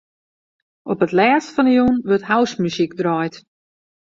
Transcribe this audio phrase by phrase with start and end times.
[0.91, 3.35] Op it lêst fan 'e jûn wurdt housemuzyk draaid.